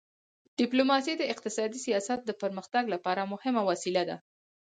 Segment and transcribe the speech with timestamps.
[0.59, 4.17] ډیپلوماسي د اقتصادي سیاست د پرمختګ لپاره مهمه وسیله ده.